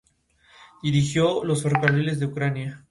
[0.81, 2.79] Dirigió los ferrocarriles de Ucrania.